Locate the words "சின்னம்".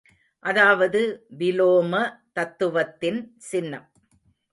3.51-3.85